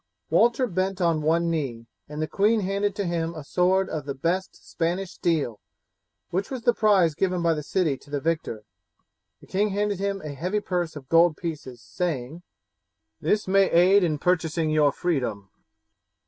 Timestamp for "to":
2.95-3.05, 7.97-8.09